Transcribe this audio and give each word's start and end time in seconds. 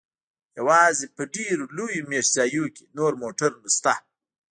یوازې 0.59 1.05
په 1.15 1.23
ډیرو 1.33 1.65
لویو 1.77 2.07
میشت 2.09 2.29
ځایونو 2.37 2.69
کې 2.75 2.83
نور 2.97 3.13
موټر 3.21 3.51
شته 3.75 3.93